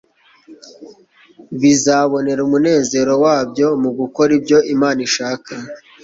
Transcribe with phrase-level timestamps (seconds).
[1.61, 5.51] bizabonera umunezero wabyo mu gukora ibyo Imana ishaka.